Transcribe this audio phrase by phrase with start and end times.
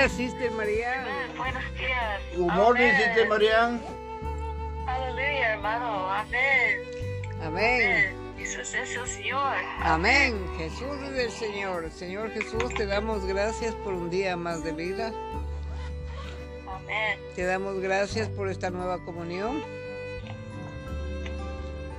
[0.00, 1.04] días, Sister María.
[1.36, 2.22] Buenos días.
[2.34, 2.90] Good morning.
[2.96, 3.80] Sister Marian.
[4.86, 6.10] Aleluya, hermano.
[6.10, 6.80] Amén.
[7.42, 8.14] Amén.
[8.38, 9.54] Jesús es el Señor.
[9.80, 10.34] Amén.
[10.56, 11.90] Jesús es el Señor.
[11.90, 15.12] Señor Jesús, te damos gracias por un día más de vida.
[16.66, 17.18] Amén.
[17.36, 19.62] Te damos gracias por esta nueva comunión.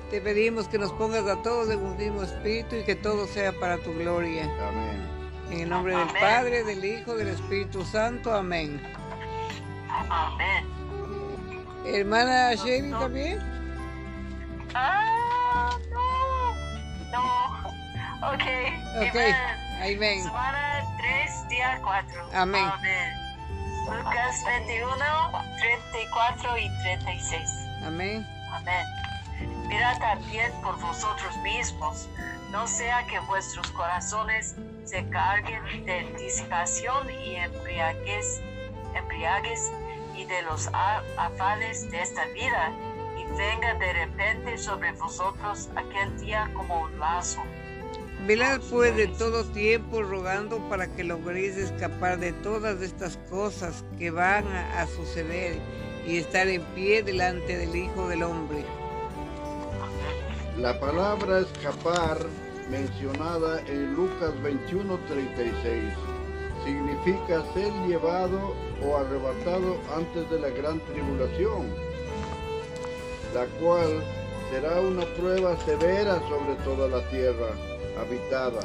[0.09, 3.52] Te pedimos que nos pongas a todos en un mismo espíritu y que todo sea
[3.54, 4.44] para tu gloria.
[4.68, 5.21] Amén.
[5.52, 6.22] En el nombre del Amén.
[6.22, 8.34] Padre, del Hijo, del Espíritu Santo.
[8.34, 8.82] Amén.
[10.09, 10.66] Amén.
[11.86, 13.40] Hermana Shelly también.
[14.73, 17.12] Ah, no.
[17.12, 18.30] No.
[18.30, 18.42] Ok.
[19.02, 19.36] Ok, Amén.
[19.82, 20.23] ahí ven.
[20.23, 22.30] Semana 3, día 4.
[22.34, 22.66] Amén.
[23.86, 24.95] Lucas 21,
[25.59, 27.50] 34 y 36.
[27.84, 28.26] Amén.
[28.54, 28.86] Amén.
[29.71, 32.09] Mirad también por vosotros mismos,
[32.52, 38.41] no sea que vuestros corazones se carguen de disipación y embriaguez,
[38.94, 39.72] embriaguez
[40.13, 40.67] y de los
[41.16, 42.73] afanes de esta vida,
[43.17, 47.41] y venga de repente sobre vosotros aquel día como un lazo.
[48.28, 54.11] Velad pues de todo tiempo rogando para que logréis escapar de todas estas cosas que
[54.11, 55.61] van a, a suceder
[56.06, 58.66] y estar en pie delante del Hijo del Hombre.
[60.57, 62.17] La palabra escapar
[62.69, 65.94] mencionada en Lucas 21:36
[66.66, 71.67] significa ser llevado o arrebatado antes de la gran tribulación,
[73.33, 74.03] la cual
[74.52, 77.52] será una prueba severa sobre toda la tierra
[77.99, 78.61] habitada.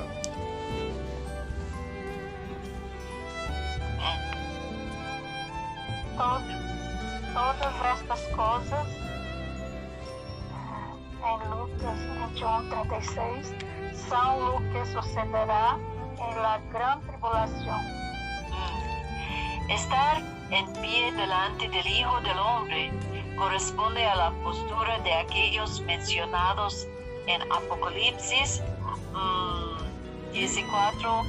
[7.33, 9.06] Todas estas cosas
[11.87, 11.99] Lucas
[12.35, 13.55] 21, 36
[14.09, 15.79] são o que sucederá
[16.19, 17.81] em la gran tribulación.
[18.51, 19.71] Mm.
[19.71, 22.93] Estar en pie delante del Hijo del Hombre
[23.37, 26.89] corresponde a la postura de aquellos mencionados
[27.27, 28.63] en Apocalipsis
[29.13, 29.77] mm,
[30.33, 31.25] 14.1.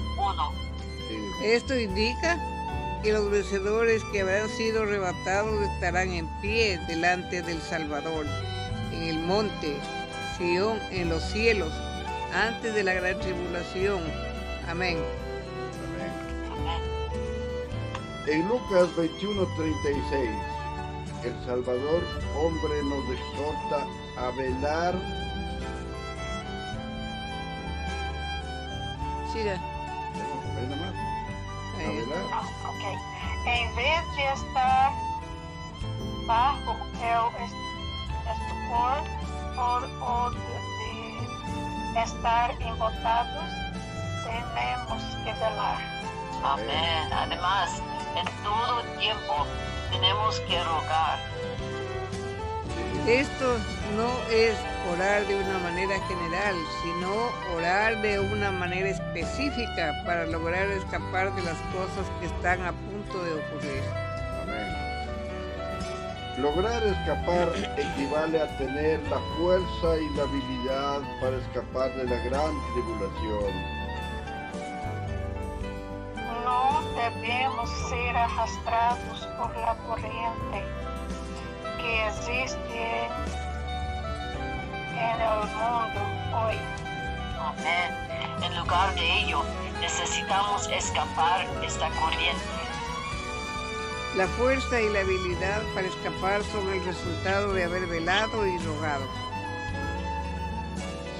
[1.07, 1.45] Sí.
[1.45, 2.37] Esto indica
[3.03, 8.25] que los vencedores que habrán sido arrebatados estarán en pie delante del Salvador,
[8.91, 9.79] en el monte,
[10.37, 11.71] Sión, en los cielos,
[12.33, 14.01] antes de la gran tribulación.
[14.69, 14.97] Amén.
[15.87, 16.81] Amén.
[18.27, 20.29] En Lucas 21:36,
[21.23, 22.03] el Salvador
[22.37, 23.87] hombre nos exhorta
[24.17, 24.93] a velar,
[29.33, 29.59] a.
[32.67, 32.83] Ok.
[33.45, 34.91] Em vez de estar
[36.25, 37.55] bajo el est-
[38.33, 38.97] estupor
[39.57, 43.49] por o de, de estar embotados,
[44.23, 45.79] tenemos que velar.
[46.43, 47.11] Amén.
[47.11, 47.81] Además,
[48.15, 49.47] en todo tiempo
[49.91, 51.17] tenemos que rogar.
[53.07, 53.57] Esto
[53.95, 54.55] no es
[54.93, 57.11] orar de una manera general, sino
[57.55, 63.23] orar de una manera específica para lograr escapar de las cosas que están a punto
[63.23, 64.06] de ocurrir.
[66.37, 72.51] Lograr escapar equivale a tener la fuerza y la habilidad para escapar de la gran
[72.73, 73.53] tribulación.
[76.45, 80.63] No debemos ser arrastrados por la corriente
[81.81, 83.07] que existe
[84.93, 86.01] en el mundo
[86.37, 86.57] hoy.
[87.39, 88.43] Amén.
[88.43, 89.41] En lugar de ello,
[89.81, 92.66] necesitamos escapar esta corriente.
[94.17, 99.05] La fuerza y la habilidad para escapar son el resultado de haber velado y rogado.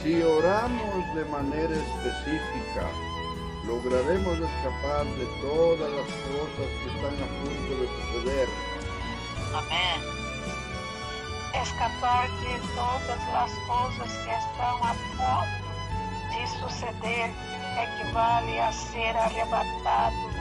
[0.01, 2.89] Si oramos de manera específica,
[3.67, 8.49] lograremos escapar de todas las cosas que están a punto de suceder.
[9.53, 10.01] Amén.
[11.53, 15.45] Escapar de todas las cosas que están a punto
[16.33, 17.29] de suceder
[17.77, 20.36] equivale a ser arrebatado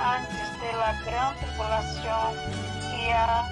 [0.00, 2.34] antes de la gran tribulación
[2.98, 3.44] y a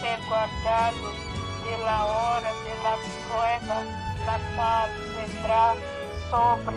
[0.00, 1.30] ser guardado
[1.64, 2.96] de hora de la
[3.28, 3.82] prueba,
[4.26, 5.74] la cual vendrá
[6.30, 6.76] sobre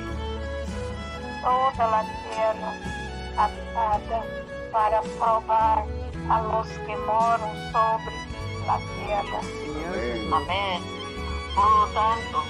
[1.42, 2.74] toda la tierra
[3.38, 4.24] habitada
[4.72, 5.86] para probar
[6.30, 8.16] a los que moran sobre
[8.66, 9.40] la tierra.
[10.34, 10.82] Amén.
[11.56, 12.44] Por lo tanto,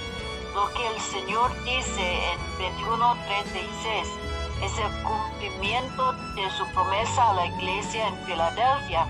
[0.54, 4.23] lo que el Señor dice en 21:36
[4.62, 9.06] es el cumplimiento de su promesa a la iglesia en Filadelfia.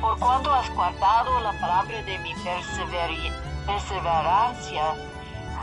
[0.00, 2.34] Por cuanto has guardado la palabra de mi
[3.66, 4.94] perseverancia,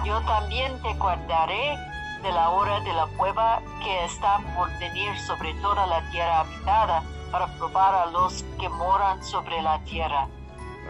[0.06, 1.77] yo también te guardaré
[2.21, 7.04] de la hora de la prueba que está por venir sobre toda la tierra habitada
[7.31, 10.27] para probar a los que moran sobre la tierra.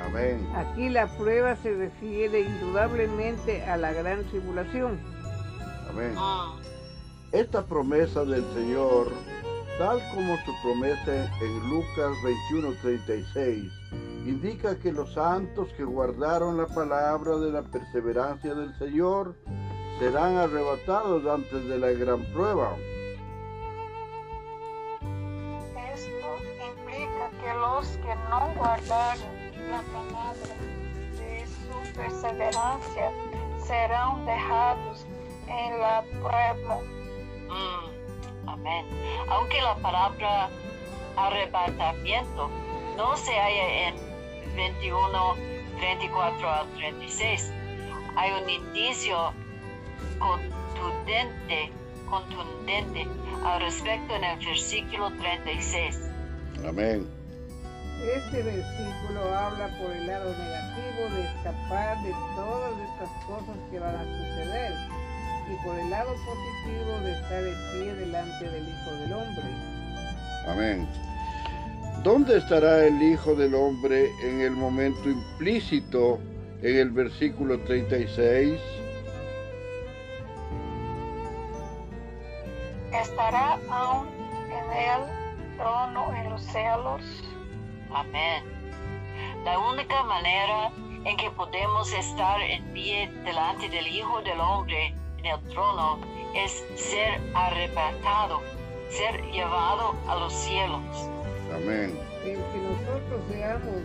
[0.06, 0.48] Amén.
[0.56, 5.00] Aquí la prueba se refiere indudablemente a la gran tribulación.
[5.90, 6.14] Amén.
[6.16, 6.60] Mm,
[7.34, 9.12] Esta promesa del Señor,
[9.78, 13.70] tal como su promesa en Lucas 21:36,
[14.26, 19.36] indica que los santos que guardaron la palabra de la perseverancia del Señor
[20.00, 22.78] serán arrebatados antes de la gran prueba.
[25.94, 26.30] Esto
[26.66, 29.38] implica que los que no guardaron
[29.70, 30.56] la palabra
[31.20, 33.12] de su perseverancia
[33.66, 35.06] serán dejados
[35.48, 36.80] en la prueba.
[37.48, 38.86] Mm, amén.
[39.30, 40.50] Aunque la palabra
[41.16, 42.50] arrebatamiento
[42.96, 43.96] no se halla en
[44.56, 45.36] 21,
[45.80, 47.52] 34 al 36,
[48.16, 49.34] hay un indicio
[50.20, 51.72] contundente,
[52.10, 53.08] contundente
[53.46, 56.10] al respecto en el versículo 36.
[56.68, 57.08] Amén.
[58.04, 63.96] Este versículo habla por el lado negativo de escapar de todas estas cosas que van
[63.96, 64.74] a suceder
[65.50, 69.44] y por el lado positivo de estar en pie delante del Hijo del Hombre.
[70.48, 70.88] Amén.
[72.04, 76.20] ¿Dónde estará el Hijo del Hombre en el momento implícito
[76.62, 78.60] en el versículo 36?
[82.94, 84.08] Estará aún
[84.48, 87.02] en el trono en los cielos.
[87.94, 88.44] Amén.
[89.44, 90.72] La única manera
[91.06, 94.94] en que podemos estar en pie delante del Hijo del Hombre
[95.28, 96.00] el trono
[96.36, 98.42] es ser arrebatado,
[98.90, 100.82] ser llevado a los cielos.
[101.54, 102.00] Amén.
[102.24, 103.82] El que nosotros seamos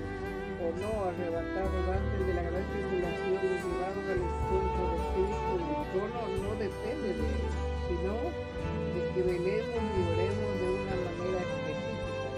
[0.63, 5.67] o no arrebatados antes de la gran tribulación y llevados al encuentro de Cristo en
[5.75, 7.47] el trono no depende de él,
[7.89, 8.15] sino
[8.95, 12.31] de que velemos y oremos de una manera específica.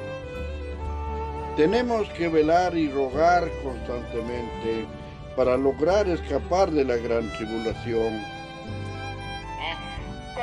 [1.57, 4.87] Tenemos que velar y rogar constantemente
[5.37, 8.34] para lograr escapar de la gran tribulación.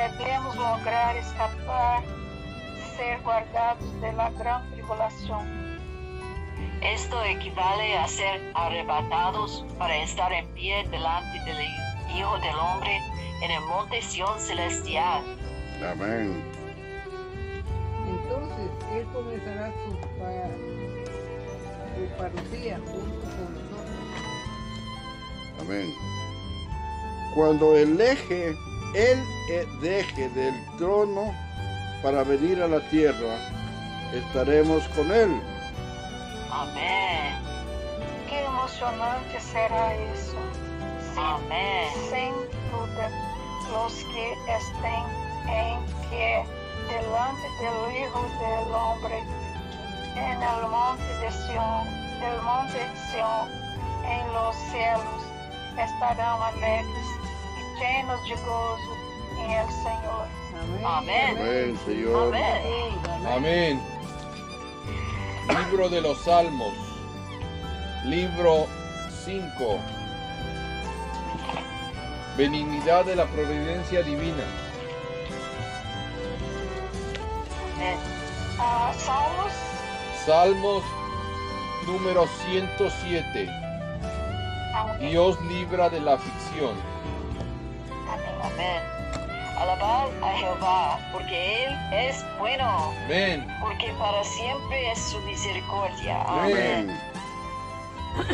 [0.04, 0.18] Amén.
[0.18, 2.02] Debemos lograr escapar,
[2.96, 5.62] ser guardados de la gran tribulación.
[6.82, 11.62] Esto equivale a ser arrebatados para estar en pie delante del
[12.16, 12.98] Hijo del Hombre
[13.42, 15.22] en el monte Sion celestial.
[15.88, 16.42] Amén.
[18.06, 20.50] Entonces Él comenzará su, pa-
[21.94, 23.86] su parucía junto con nosotros.
[25.60, 25.94] Amén.
[27.34, 28.54] Cuando el eje,
[28.94, 31.34] él eh, deje del trono
[32.02, 33.36] para venir a la tierra,
[34.12, 35.40] estaremos con él.
[36.50, 37.34] Amén.
[38.28, 40.36] Qué emocionante será eso.
[41.12, 41.88] Sin, Amén.
[42.10, 42.34] sin
[42.70, 43.08] duda,
[43.72, 45.04] los que estén
[45.48, 46.44] en pie
[46.88, 49.22] delante del Hijo del Hombre
[50.16, 51.86] en el monte de Sion,
[52.20, 52.78] del monte
[53.10, 53.48] Sion,
[54.04, 55.22] en los cielos,
[55.78, 57.21] estarán alegres
[57.82, 58.96] de gozo
[59.38, 60.26] en el Señor.
[60.84, 61.36] Amén.
[61.38, 61.78] Amén.
[61.84, 62.28] Señor.
[62.28, 63.00] Amén.
[63.26, 63.82] Amén.
[65.48, 66.74] Libro de los Salmos.
[68.04, 68.66] Libro
[69.24, 69.78] 5.
[72.36, 74.44] Benignidad de la providencia divina.
[77.74, 77.98] Amén.
[78.58, 79.52] Ah, Salmos
[80.24, 80.82] Salmos
[81.86, 83.48] número 107.
[84.74, 85.10] Amén.
[85.10, 86.76] Dios libra de la aflicción.
[88.54, 88.82] Amén.
[89.58, 93.46] Alabad a Jehová, porque Él es bueno, Amén.
[93.60, 96.22] porque para siempre es su misericordia.
[96.26, 96.98] Amén.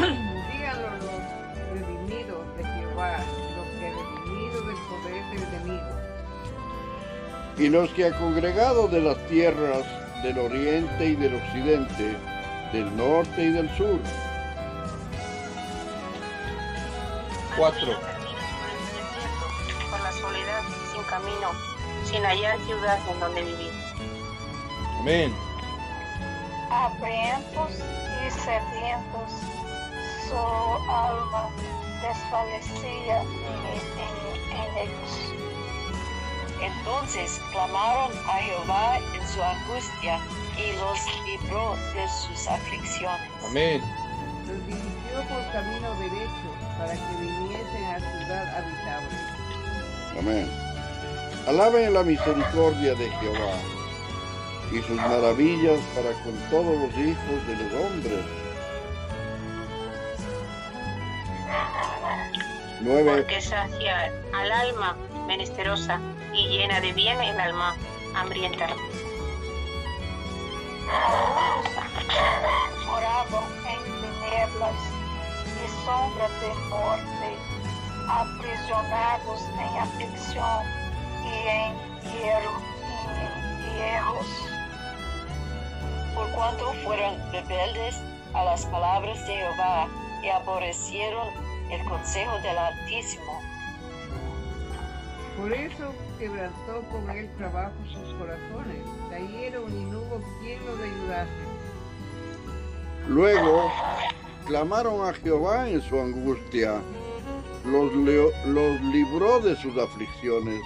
[0.52, 1.20] Díganlo los
[1.72, 3.18] redimidos de Jehová,
[3.56, 5.88] los que redimidos del poder del enemigo.
[7.58, 9.84] Y los que ha congregado de las tierras
[10.22, 12.16] del oriente y del occidente,
[12.72, 14.00] del norte y del sur,
[17.56, 18.17] 4.
[21.08, 21.50] Camino,
[22.04, 23.72] sin hallar ciudad en donde vivir.
[25.00, 25.34] Amén.
[26.70, 29.30] hambrientos y sedientos,
[30.28, 30.36] su
[30.90, 31.48] alma
[32.02, 35.34] desfallecía en, en- en ellos.
[36.60, 40.18] Entonces clamaron a Jehová en su angustia
[40.56, 43.30] y los libró de sus aflicciones.
[43.48, 43.80] Amén.
[44.46, 46.48] Los dirigió por camino derecho
[46.78, 49.18] para que viniesen a ciudad habitable.
[50.18, 50.67] Amén.
[51.48, 53.54] Alaben la misericordia de Jehová
[54.70, 58.24] y sus maravillas para con todos los hijos de los hombres.
[62.82, 63.16] 9.
[63.16, 64.94] Porque sacia al alma
[65.26, 65.98] menesterosa
[66.34, 67.74] y llena de bien el alma
[68.14, 68.66] hambrienta.
[72.84, 74.76] moravam em tinieblas
[75.64, 77.38] e sombra de morte,
[78.06, 80.87] aprisionados em aflição
[81.32, 81.74] em
[82.12, 82.62] hierros.
[86.14, 87.96] por cuanto fueron rebeldes
[88.34, 89.88] a las palabras de Jehová
[90.22, 91.28] y aborrecieron
[91.70, 93.40] el consejo del Altísimo.
[95.38, 101.30] Por eso quebrantó con él trabajo sus corazones, cayeron y no hubo quien los ayudase.
[103.06, 103.70] Luego
[104.46, 106.80] clamaron a Jehová en su angustia,
[107.64, 110.60] los, leo- los libró de sus aflicciones.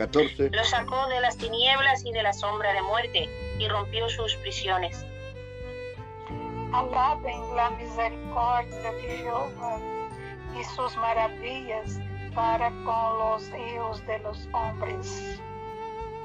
[0.00, 0.48] 14.
[0.50, 3.28] Lo sacó de las tinieblas y de la sombra de muerte
[3.58, 5.04] y rompió sus prisiones.
[6.72, 9.78] Alabem la misericórdia de Jehová
[10.58, 11.98] y sus maravillas
[12.34, 15.38] para con los hijos de los hombres.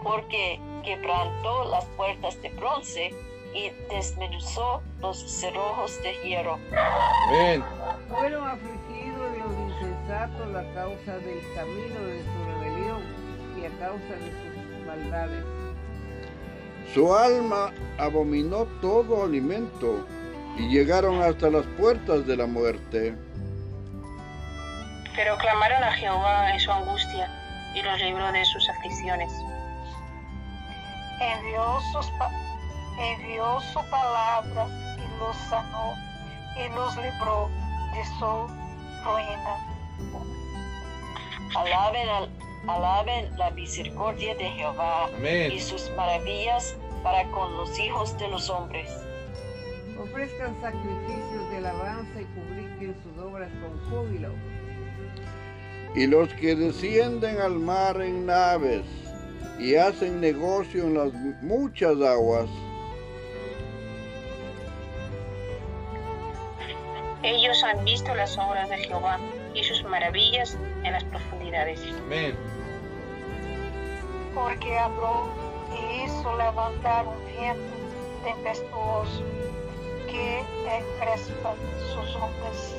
[0.03, 3.11] porque quebrantó las puertas de bronce
[3.55, 6.59] y desmenuzó los cerrojos de hierro.
[7.27, 7.63] Amén.
[8.07, 12.64] Fueron afligidos los insensatos a causa del camino de su rebelión
[13.65, 15.43] y a causa de sus maldades.
[16.93, 20.05] Su alma abominó todo alimento
[20.57, 23.15] y llegaron hasta las puertas de la muerte.
[25.15, 27.29] Pero clamaron a Jehová en su angustia
[27.73, 29.31] y los libró de sus aflicciones.
[31.19, 32.31] Envió, sus pa-
[32.99, 34.67] envió su palabra
[34.97, 35.93] y los sanó
[36.57, 37.49] y los libró
[37.93, 38.47] de su
[39.03, 39.57] ruina.
[41.55, 42.29] Alaben, al-
[42.67, 45.09] alaben la misericordia de Jehová
[45.51, 48.89] y sus maravillas para con los hijos de los hombres.
[49.99, 54.29] Ofrezcan sacrificios de alabanza y publiquen sus obras con júbilo.
[55.95, 58.83] Y los que descienden al mar en naves
[59.59, 62.49] y hacen negocio en las muchas aguas,
[67.25, 69.19] Ellos han visto las obras de Jehová
[69.55, 71.81] y sus maravillas en las profundidades.
[72.05, 72.35] Amén.
[74.35, 75.29] Porque habló
[75.71, 77.73] y hizo levantar un viento
[78.23, 79.23] tempestuoso
[80.07, 81.55] que encrespa
[81.93, 82.75] sus ondas.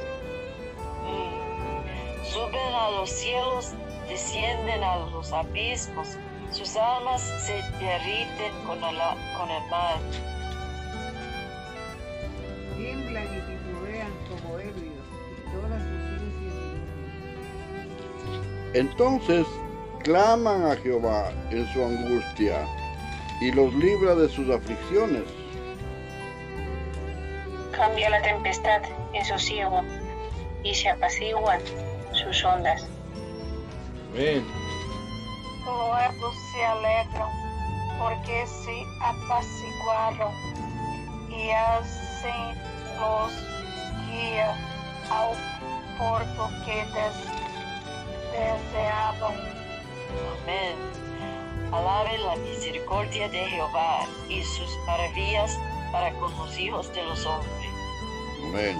[1.03, 2.25] Mm.
[2.25, 3.73] Suben a los cielos,
[4.07, 6.19] descienden a los abismos,
[6.53, 8.97] sus almas se derriten con el,
[9.37, 9.99] con el mar.
[12.77, 16.59] Tiemblan y titubean como ebrios y toda su ciencia es
[18.63, 18.75] inútil.
[18.75, 19.47] entonces
[20.07, 22.65] claman a Jehová en su angustia
[23.41, 25.25] y los libra de sus aflicciones.
[27.73, 28.83] Cambia la tempestad
[29.13, 29.83] en sosiego
[30.63, 31.61] y se apaciguan
[32.13, 32.87] sus ondas.
[34.15, 34.47] Amén.
[35.65, 37.29] Luego se alegran
[37.99, 40.33] porque se apaciguaron
[41.29, 42.55] y hacen
[43.01, 43.33] los
[44.09, 44.55] guía
[45.11, 45.35] ao
[45.99, 47.27] porto que des-
[48.31, 49.56] deseaban.
[50.43, 50.77] Amén.
[51.73, 55.59] Alaben la misericordia de Jehová y sus maravillas
[55.93, 57.71] para con los hijos de los hombres.
[58.45, 58.77] Amén.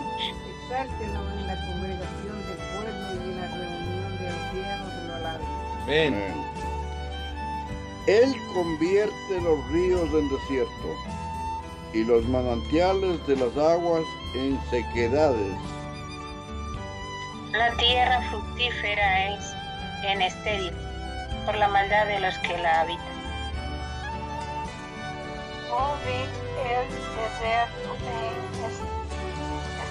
[0.63, 5.47] Exáltenlo en la congregación del pueblo y en la reunión de ancianos lo alaben.
[5.83, 6.15] Amén.
[6.15, 6.47] Amén.
[8.07, 10.97] Él convierte los ríos en desierto
[11.93, 14.05] y los manantiales de las aguas
[14.35, 15.57] en sequedades.
[17.53, 19.53] La tierra fructífera es
[20.05, 20.86] en estéril
[21.47, 23.17] por la maldad de los que la habitan.
[25.71, 27.95] Volve el deserto
[28.67, 28.83] es-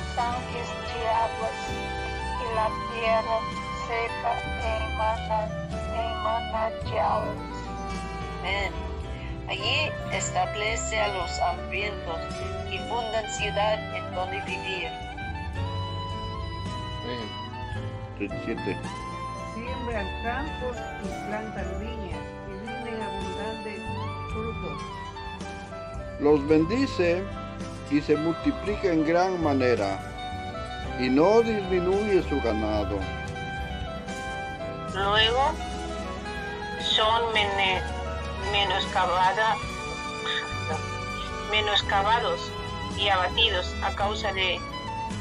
[0.10, 1.60] estanques de aguas
[2.42, 3.40] y la tierra
[3.88, 4.32] seca
[4.64, 5.40] en, mana,
[5.96, 7.40] en manantiales.
[8.40, 8.74] Amén.
[9.50, 12.20] Allí establece a los hambrientos
[12.72, 14.88] y fundan ciudad en donde vivir.
[17.04, 17.30] Amén.
[18.18, 18.78] 37.
[19.96, 23.82] Siembran campos y plantan viñas y rinden abundantes
[24.28, 24.82] frutos.
[26.20, 27.24] Los bendice
[27.90, 29.98] y se multiplica en gran manera
[31.00, 33.00] y no disminuye su ganado.
[34.94, 35.54] Luego
[36.82, 37.82] son mene-
[38.52, 39.56] menoscabada-
[40.70, 42.52] no, menoscabados
[42.98, 44.60] y abatidos a causa de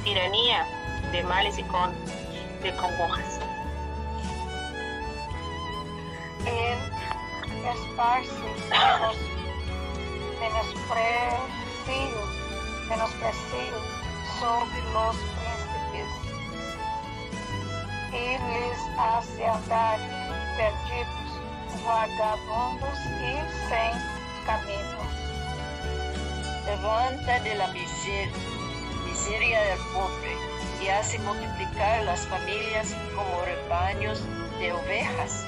[0.02, 0.66] tiranía,
[1.12, 1.92] de males y con,
[2.64, 3.33] de congojas.
[6.46, 6.78] Él
[7.74, 8.32] esparce
[8.70, 9.16] menos,
[10.40, 12.20] menosprecio,
[12.88, 13.76] menosprecio
[14.40, 16.10] sobre los príncipes.
[18.12, 19.98] y les hace andar
[20.56, 23.34] perdidos, vagabundos y
[23.68, 25.10] sin caminos.
[26.66, 28.30] Levanta de la miser-
[29.04, 30.36] miseria del pobre
[30.82, 34.20] y hace multiplicar las familias como rebaños
[34.58, 35.44] de ovejas.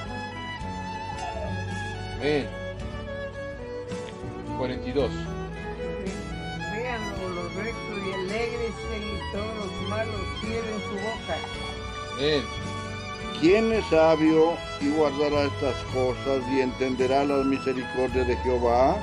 [2.19, 2.47] Amén.
[4.57, 5.11] 42.
[6.73, 11.37] Véanlo los rectos y alegres y todos los malos cierren su boca.
[12.17, 12.43] Amén.
[13.39, 18.97] ¿Quién es sabio y guardará estas cosas y entenderá las misericordias de Jehová?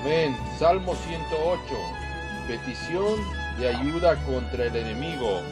[0.00, 0.34] Amén.
[0.58, 1.60] Salmo 108.
[2.46, 3.20] Petición
[3.58, 5.42] de ayuda contra el enemigo.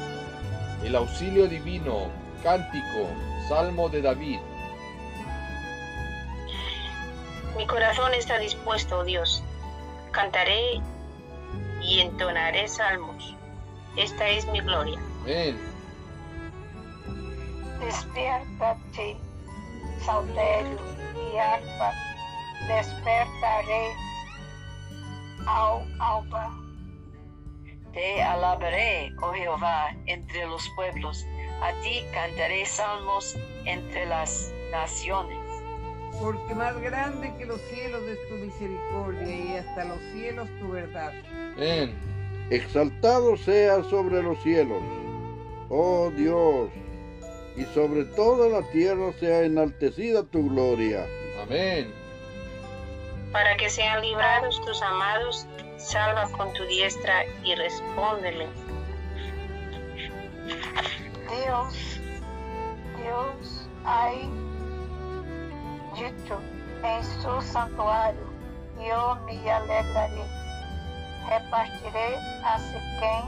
[0.83, 2.11] El auxilio divino.
[2.43, 3.11] Cántico.
[3.51, 4.39] Salmo de David.
[7.57, 9.43] Mi corazón está dispuesto, oh Dios.
[10.13, 10.81] Cantaré
[11.81, 13.35] y entonaré salmos.
[13.97, 15.01] Esta es mi gloria.
[15.23, 15.59] Amén.
[17.81, 19.17] Despierta-te,
[20.05, 20.79] saltério
[21.17, 21.93] e harpa,
[22.69, 23.95] despertaré
[25.47, 26.51] ao alba.
[27.93, 31.25] Te alabaré, oh Jehová, entre los pueblos.
[31.63, 33.35] A ti cantaré salmos
[33.65, 35.46] entre las naciones.
[36.21, 41.13] Porque más grande que los cielos es tu misericordia y hasta los cielos tu verdad.
[41.55, 41.95] Amén.
[42.51, 44.83] Exaltado sea sobre los cielos,
[45.69, 46.71] oh Dios,
[47.57, 51.05] y sobre toda la tierra sea enaltecida tu gloria.
[51.43, 51.93] Amén.
[53.33, 55.47] Para que sean librados tus amados,
[55.77, 58.47] salva con tu diestra y respóndele.
[61.29, 62.01] Deus,
[63.03, 64.31] Deus, ai
[65.97, 66.41] dito
[66.85, 68.29] em seu santuário,
[68.79, 70.25] e eu me alegrarei.
[71.29, 73.25] Repartirei a Siquém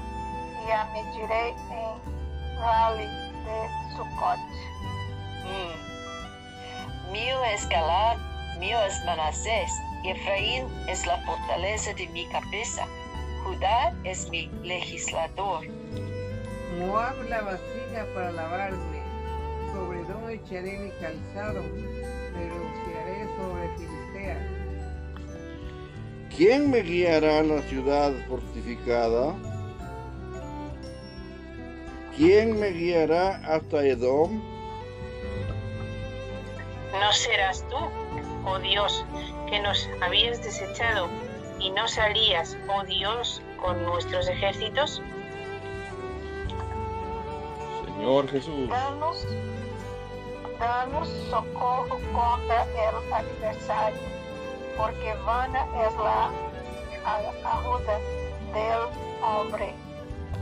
[0.67, 3.07] e a medirei em vale
[3.45, 4.43] de Sucote.
[5.45, 5.89] Mm.
[7.13, 8.19] Mío es Galad,
[8.59, 9.73] mío es Manasés,
[10.05, 12.87] y Efraín es la fortaleza de mi cabeza.
[13.45, 15.65] Judá es mi legislador.
[16.79, 19.03] Moab la vasija para lavarme.
[19.73, 21.63] Sobre Edom echaré mi calzado,
[23.37, 24.39] sobre Filistea.
[26.37, 29.35] ¿Quién me guiará a la ciudad fortificada?
[32.17, 34.41] ¿Quién me guiará hasta Edom?
[36.93, 37.77] ¿No serás tú,
[38.45, 39.05] oh Dios,
[39.49, 41.09] que nos habías desechado
[41.61, 45.03] y no salías, oh Dios, con nuestros ejércitos?
[47.85, 48.69] Señor Jesús.
[48.69, 49.27] Danos,
[50.59, 53.99] danos socorro contra el adversario,
[54.77, 56.31] porque vana es la
[57.05, 57.99] a- ayuda
[58.55, 59.75] del hombre.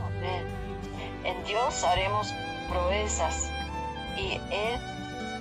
[0.05, 0.45] Amén.
[1.23, 2.33] En Dios haremos
[2.69, 3.49] proezas
[4.17, 4.79] y Él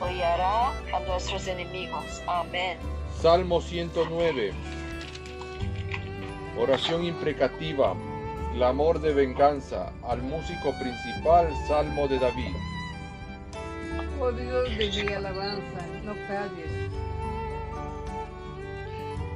[0.00, 2.04] hollará a nuestros enemigos.
[2.26, 2.78] Amén.
[3.20, 4.52] Salmo 109.
[6.58, 7.94] Oración imprecativa.
[8.54, 9.92] Clamor de venganza.
[10.08, 12.54] Al músico principal, Salmo de David.
[14.18, 16.70] Oh Dios de mi alabanza, no calles.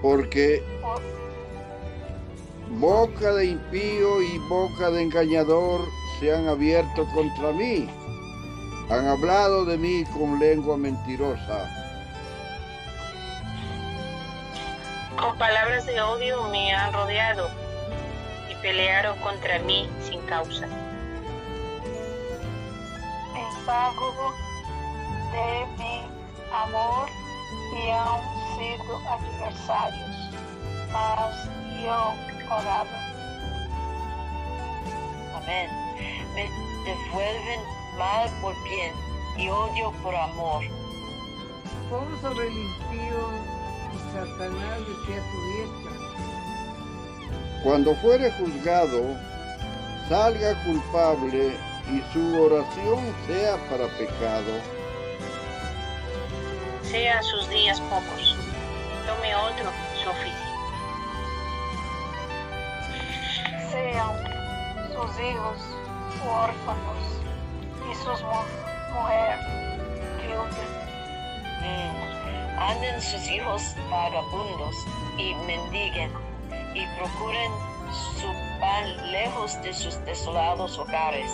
[0.01, 1.03] Porque Por-
[2.79, 5.83] boca de impío y boca de engañador
[6.19, 7.89] se han abierto contra mí.
[8.91, 11.69] Han hablado de mí con lengua mentirosa.
[15.21, 17.49] Con palabras de odio me han rodeado
[18.51, 20.67] y pelearon contra mí sin causa.
[23.37, 24.35] em pago
[25.33, 25.97] de mi
[26.53, 27.09] amor
[27.77, 28.21] e han
[28.57, 30.17] sido adversários,
[30.93, 31.49] mas
[31.85, 32.15] eu
[32.51, 32.99] orava.
[35.37, 35.69] Amén.
[36.35, 36.45] Me
[36.85, 37.61] devuelven
[37.97, 38.93] mal por bien
[39.37, 40.65] y odio por amor.
[41.89, 43.21] Pon sobre el impío
[43.93, 45.93] y Satanás esté a su diestra.
[47.63, 49.17] Cuando fuere juzgado,
[50.09, 51.57] salga culpable
[51.91, 54.80] y su oración sea para pecado.
[56.91, 58.37] Sean sus días pocos,
[59.07, 59.71] tome otro
[60.03, 60.51] su oficio.
[63.71, 64.17] Sejam
[64.91, 65.59] seus hijos
[66.27, 67.05] órfãos
[67.89, 68.43] e suas mu
[68.93, 69.47] mulheres
[70.19, 70.55] viúvas.
[71.63, 72.59] Mm.
[72.59, 74.75] Anden sus hijos vagabundos
[75.17, 76.11] y mendiguen
[76.75, 77.53] y procuren
[78.19, 78.27] su
[78.59, 81.31] pan lejos de sus desolados hogares.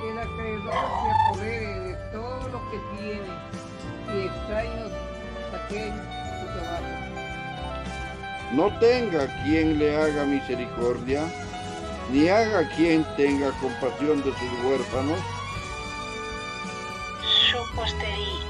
[0.00, 3.61] Que el acreedor se apodere de todo lo que tiene
[4.14, 4.90] y extraños
[5.50, 5.94] saquen
[6.40, 6.84] su trabajo.
[8.52, 11.22] No tenga quien le haga misericordia,
[12.10, 15.18] ni haga quien tenga compasión de sus huérfanos.
[17.74, 18.44] posteri-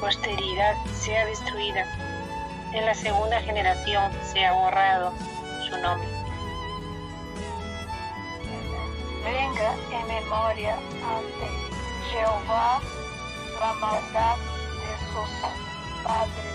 [0.00, 1.86] posteridad sea destruida.
[2.72, 5.12] En la segunda generación sea borrado
[5.68, 6.08] su nombre.
[9.24, 11.46] Venga en memoria ante
[12.10, 12.80] Jehová
[13.60, 15.30] la maldad de sus
[16.02, 16.54] padres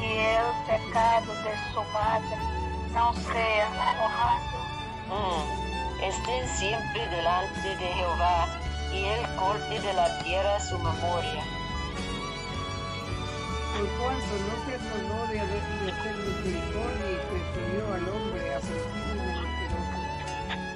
[0.00, 2.36] y el pecado de su madre
[2.92, 4.60] no sea borrado.
[5.08, 6.02] Mm.
[6.02, 8.48] Estén siempre delante de Jehová
[8.92, 11.44] y él corte de la tierra su memoria.
[13.76, 19.14] Por cuanto no se acordó de haber de hacer misericordia y prefirió al hombre afligido
[19.14, 19.98] y menesteroso,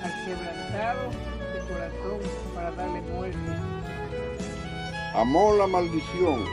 [0.05, 1.11] al quebrantado
[1.53, 2.21] de corazón
[2.55, 3.74] para darle muerte.
[5.15, 6.45] Amó la maldición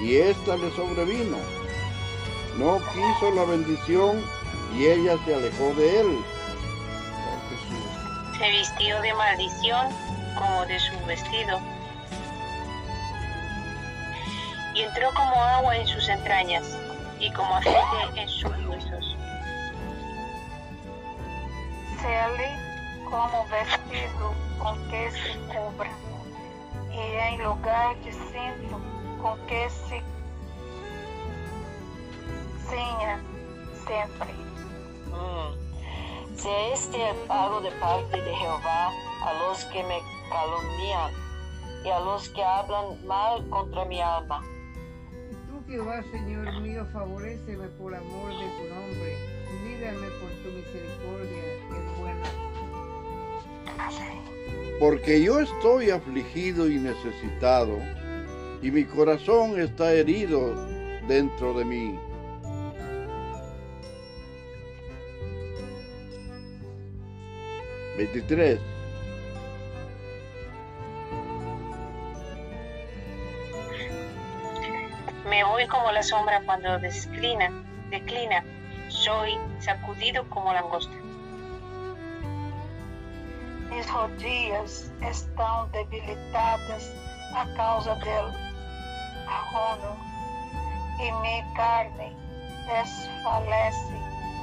[0.00, 1.36] y ésta le sobrevino.
[2.56, 4.24] No quiso la bendición
[4.74, 6.24] y ella se alejó de él.
[8.38, 9.88] Se vistió de maldición
[10.34, 11.60] como de su vestido.
[14.74, 16.64] Y entró como agua en sus entrañas
[17.20, 19.16] y como aceite en sus huesos.
[22.00, 22.58] Sele
[23.04, 25.90] como vestido con que se cubra
[26.92, 28.80] y en lugar de cinto
[29.20, 30.02] con que se
[32.68, 33.20] ciña
[33.86, 34.32] siempre.
[35.10, 36.36] Mm.
[36.36, 38.90] Sea este el pago de parte de Jehová
[39.22, 39.98] a los que me
[40.30, 41.10] calumnian
[41.84, 44.42] y a los que hablan mal contra mi alma.
[45.30, 49.18] Y tú, Jehová, Señor mío, favoréceme por amor de tu nombre.
[49.64, 51.51] Líbrame por tu misericordia.
[54.78, 57.78] Porque yo estoy afligido y necesitado,
[58.62, 60.54] y mi corazón está herido
[61.06, 61.98] dentro de mí.
[67.96, 68.58] Veintitrés.
[75.28, 77.50] Me voy como la sombra cuando declina,
[77.90, 78.44] declina.
[78.88, 81.01] Soy sacudido como langosta.
[83.72, 86.92] Mis rodillas estão debilitadas
[87.34, 88.30] a causa del
[89.26, 89.96] ahono
[91.00, 92.14] e minha carne
[92.66, 93.94] desfalece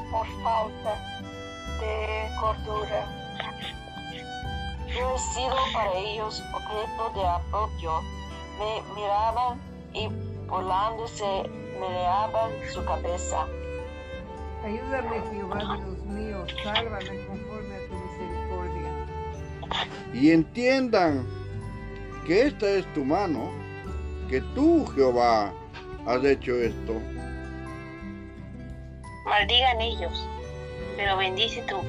[0.09, 0.97] por falta
[1.79, 3.07] de gordura.
[4.87, 8.01] Yo he sido para ellos objeto de apropio.
[8.57, 9.61] Me miraban
[9.93, 10.07] y
[10.47, 11.47] burlándose
[11.79, 13.45] meneaban su cabeza.
[14.65, 17.38] Ayúdame, Jehová, Dios mío, sálvame misericordia.
[20.13, 21.25] Y entiendan
[22.25, 23.51] que esta es tu mano,
[24.29, 25.53] que tú, Jehová,
[26.05, 26.93] has hecho esto.
[29.25, 30.27] Maldigan ellos,
[30.97, 31.81] pero bendice tú.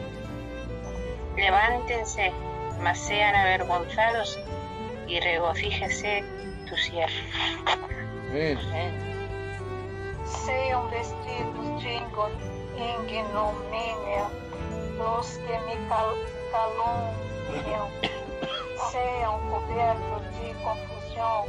[1.36, 2.32] Levántense,
[2.82, 4.38] mas sean avergonzados
[5.08, 6.22] y regocíjese
[6.68, 7.14] tu siervo.
[8.30, 8.58] Amén.
[10.44, 12.30] Sejam vestidos de ingo-
[13.08, 14.28] ignomínia
[15.00, 16.14] os que me cal
[16.52, 17.29] caluniam.
[18.90, 21.46] Sejam cobertos de confusão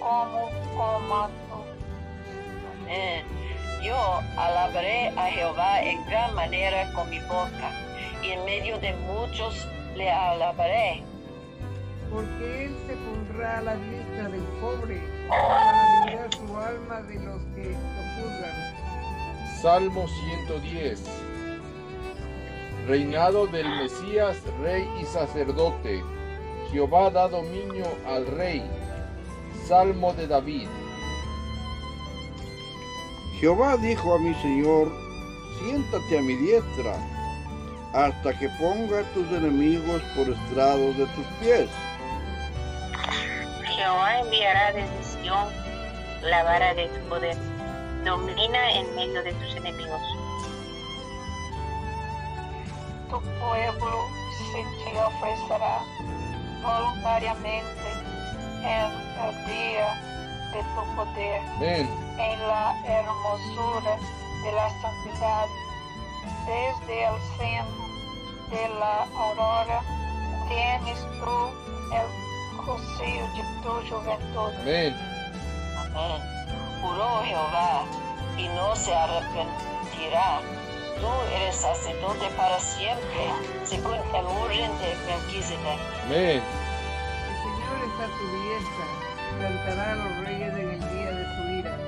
[0.00, 1.64] como comando.
[2.88, 3.24] Eh,
[3.82, 3.96] Yo
[4.36, 7.72] alabaré a Jehová en gran manera con mi boca,
[8.22, 11.02] y en medio de muchos le alabaré.
[12.08, 17.42] Porque él se pondrá a la diestra del pobre para librar su alma de los
[17.56, 19.60] que lo juzgan.
[19.60, 21.00] Salmo 110.
[22.86, 26.02] Reinado del Mesías, rey y sacerdote.
[26.72, 28.62] Jehová da dominio al rey.
[29.68, 30.68] Salmo de David.
[33.38, 34.90] Jehová dijo a mi Señor,
[35.58, 36.96] siéntate a mi diestra,
[37.92, 41.68] hasta que ponga a tus enemigos por estrados de tus pies.
[43.76, 45.48] Jehová enviará desde Sión
[46.22, 47.36] la vara de tu poder.
[48.04, 50.00] Domina en medio de tus enemigos.
[53.12, 54.08] Tu pueblo
[54.50, 55.84] se te ofrecerá
[56.62, 57.88] voluntariamente
[58.62, 60.00] en el día
[60.54, 61.42] de tu poder.
[61.56, 61.90] Amén.
[62.18, 63.98] en la hermosura
[64.42, 65.46] de la santidad,
[66.46, 67.82] desde el seno
[68.50, 69.82] de la aurora,
[70.48, 71.50] tienes tú
[71.92, 74.52] el rocío de tu juventud.
[74.62, 74.96] Amén.
[75.94, 76.22] Amén.
[76.80, 77.84] Juró Jehová
[78.38, 80.61] y no se arrepentirá.
[81.00, 83.30] Tú eres sacerdote para siempre,
[83.64, 85.80] según el orden de Melquisedec.
[86.06, 86.42] Amén.
[87.28, 88.86] El Señor está a tu diestra,
[89.38, 91.78] plantará a los reyes en el día de su ira.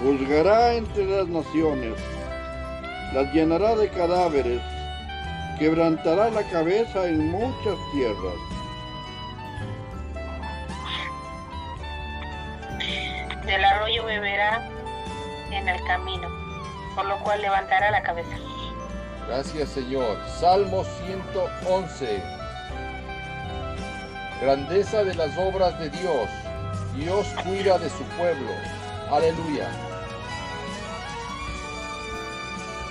[0.00, 1.94] Juzgará entre las naciones,
[3.12, 4.60] las llenará de cadáveres,
[5.58, 8.38] quebrantará la cabeza en muchas tierras.
[13.44, 14.68] Del arroyo beberá
[15.50, 16.37] en el camino
[16.98, 18.36] por lo cual levantará la cabeza.
[19.28, 20.18] Gracias Señor.
[20.40, 22.20] Salmo 111.
[24.40, 26.28] Grandeza de las obras de Dios.
[26.96, 28.50] Dios cuida de su pueblo.
[29.12, 29.68] Aleluya.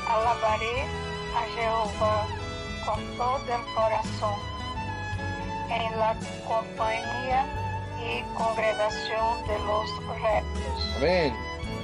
[0.07, 0.83] Alabaré
[1.35, 2.27] a Jehová
[2.85, 4.39] con todo el corazón,
[5.69, 6.15] en la
[6.47, 7.45] compañía
[7.99, 10.95] y congregación de los rectos.
[10.95, 11.35] Amén.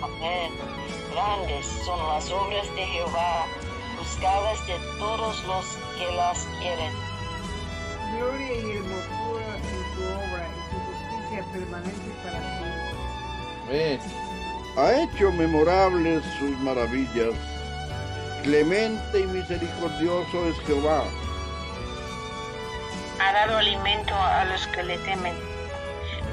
[0.02, 1.03] Amén.
[1.14, 3.46] Grandes son las obras de Jehová,
[4.00, 6.92] buscadas de todos los que las quieren.
[8.18, 12.94] Gloria y hermosura en su obra y su justicia permanente para siempre.
[13.68, 14.00] Amén.
[14.76, 17.36] Ha hecho memorables sus maravillas.
[18.42, 21.04] Clemente y misericordioso es Jehová.
[23.20, 25.36] Ha dado alimento a los que le temen.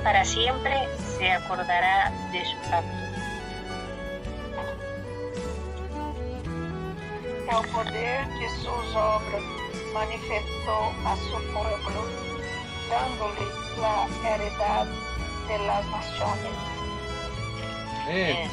[0.02, 0.88] Para siempre
[1.18, 3.09] se acordará de su pacto.
[7.50, 9.42] El poder de sus obras
[9.92, 12.06] manifestó a su pueblo,
[12.88, 13.44] dándole
[13.80, 14.86] la heredad
[15.48, 16.52] de las naciones.
[18.04, 18.50] Amén.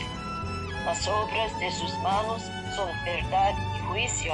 [0.86, 2.42] Las obras de sus manos
[2.76, 4.34] son verdad y juicio.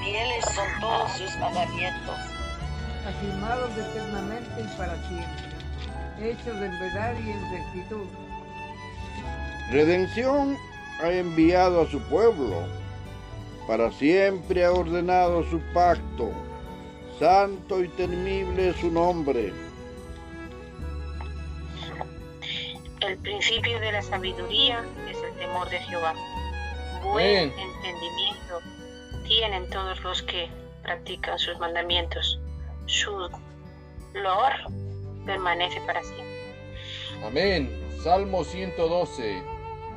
[0.00, 2.18] Fieles son todos sus mandamientos.
[3.06, 8.06] afirmados eternamente y para siempre, hechos en verdad y en rectitud.
[9.70, 10.56] Redención
[11.02, 12.81] ha enviado a su pueblo.
[13.66, 16.30] Para siempre ha ordenado su pacto.
[17.18, 19.52] Santo y temible es su nombre.
[23.00, 26.14] El principio de la sabiduría es el temor de Jehová.
[27.04, 28.60] Buen entendimiento
[29.26, 30.48] tienen todos los que
[30.82, 32.40] practican sus mandamientos.
[32.86, 33.28] Su
[34.14, 34.52] lor
[35.24, 36.54] permanece para siempre.
[37.24, 37.70] Amén.
[38.02, 39.42] Salmo 112.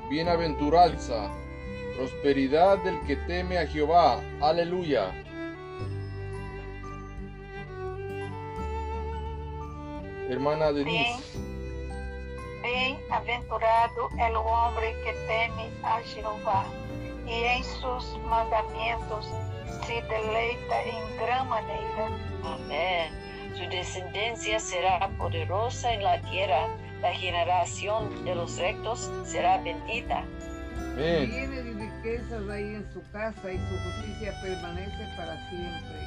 [0.10, 1.32] Bienaventuranza.
[1.96, 4.22] Prosperidad del que teme a Jehová.
[4.42, 5.14] Aleluya.
[10.30, 11.40] Hermana Denise.
[12.62, 16.66] Bem-aventurado é o homem que teme a Jeová
[17.28, 19.26] e em seus mandamentos
[19.86, 22.10] se deleita em gran maneira.
[22.44, 23.12] Amén.
[23.56, 26.68] Su descendencia será poderosa en la tierra.
[27.02, 30.26] La generación de los rectos será bendita.
[30.94, 31.85] Amén.
[32.06, 35.98] Riquezas hay en su casa y su justicia permanece para siempre.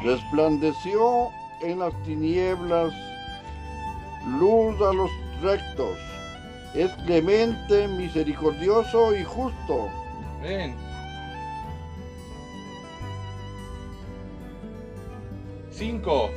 [0.00, 1.30] Resplandeció
[1.62, 2.94] en las tinieblas
[4.38, 5.10] luz a los
[5.42, 5.98] rectos.
[6.72, 9.90] Es clemente, misericordioso y justo.
[10.38, 10.76] Amén.
[15.72, 16.30] Cinco.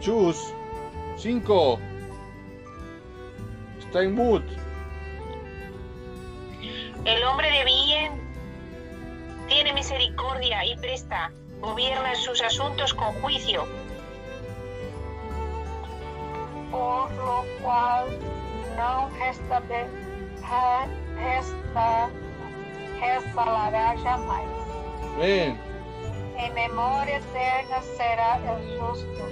[0.00, 0.52] Chus.
[1.16, 1.78] Cinco.
[3.88, 4.42] Está en mood.
[7.04, 8.12] El hombre de bien
[9.48, 13.66] tiene misericordia y presta, gobierna sus asuntos con juicio.
[16.70, 18.06] por lo qual
[18.76, 19.86] não restabe,
[20.42, 22.10] re- resta,
[23.00, 24.46] resbalará jamais.
[25.16, 25.58] Amén.
[26.36, 29.22] Em memória eterna será o justo.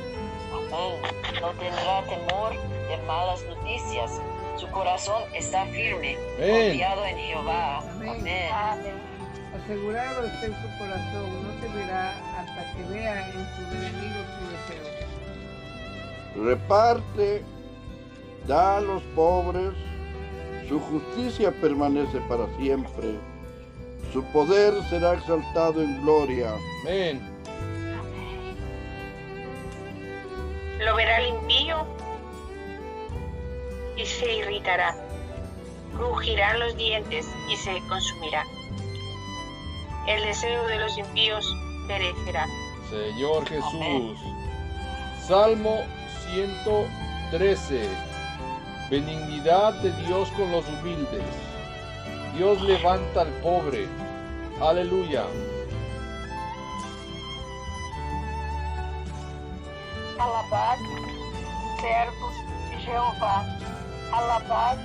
[0.72, 1.40] Amén.
[1.42, 2.52] No tendrá temor
[2.88, 4.18] de malas noticias.
[4.58, 6.68] Su corazón está firme, Amén.
[6.68, 7.78] confiado en Jehová.
[7.90, 8.50] Amén.
[9.54, 14.44] Asegurado está en su corazón, no se verá hasta que vea en sus enemigos su
[14.74, 16.44] deseo.
[16.44, 17.42] Reparte,
[18.46, 19.72] da a los pobres.
[20.68, 23.18] Su justicia permanece para siempre.
[24.12, 26.54] Su poder será exaltado en gloria.
[26.82, 27.20] Amén.
[30.78, 31.34] Lo verá el
[33.96, 34.94] y se irritará.
[35.94, 38.44] Rugirán los dientes y se consumirá.
[40.06, 41.46] El deseo de los impíos
[41.88, 42.46] perecerá.
[42.90, 43.74] Señor Jesús.
[43.74, 44.16] Amén.
[45.26, 45.80] Salmo
[46.32, 47.88] 113.
[48.90, 51.24] Benignidad de Dios con los humildes.
[52.36, 53.88] Dios levanta al pobre.
[54.60, 55.24] Aleluya.
[60.18, 60.78] Alabad,
[61.80, 62.34] servos
[62.70, 63.44] de Jeová.
[64.12, 64.76] Alabad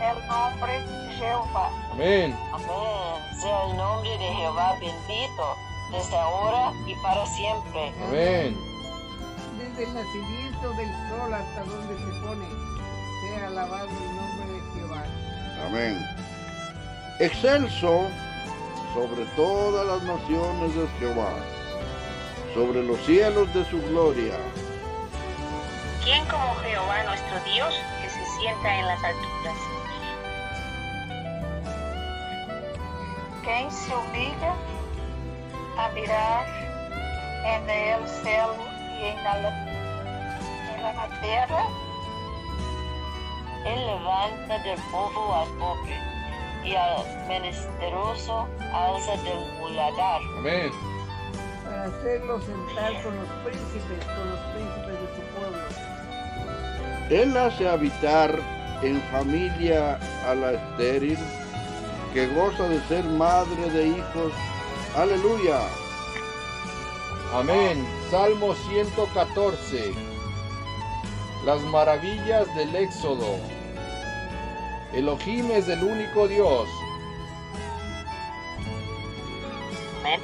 [0.00, 1.70] el nombre de Jeová.
[1.92, 2.36] Amén.
[2.52, 3.40] Amén.
[3.40, 5.56] Sea el nombre de Jehová bendito
[5.92, 7.92] desde ahora y para siempre.
[8.08, 8.56] Amén.
[9.58, 12.46] Desde el nacimiento del sol hasta donde se pone,
[13.22, 15.04] sea alabado el nombre de Jehová.
[15.66, 15.98] Amén.
[17.18, 18.08] Excelso
[18.94, 21.30] sobre todas las naciones de Jehová.
[22.54, 24.34] sobre los cielos de su gloria.
[26.02, 27.74] ¿Quién como Jehová nuestro Dios
[28.40, 29.56] que se sienta en las alturas?
[33.42, 34.54] Quem se humilha
[35.78, 36.46] a mirar
[37.44, 38.56] en el cielo
[38.98, 39.34] y en la,
[40.74, 41.64] en la tierra,
[43.64, 45.96] Él levanta del polvo al pobre
[46.64, 50.20] y al menesteroso alza del muladar.
[50.38, 50.72] Amén.
[51.64, 54.89] para hacerlo sentar con los príncipes, con los príncipes de su pueblo.
[57.10, 58.38] Él hace habitar
[58.82, 61.18] en familia a la estéril,
[62.14, 64.32] que goza de ser madre de hijos.
[64.96, 65.60] Aleluya.
[67.34, 67.84] Amén.
[68.12, 69.92] Salmo 114.
[71.44, 73.38] Las maravillas del Éxodo.
[74.92, 76.68] Elohim es el único Dios.
[80.00, 80.20] Amén.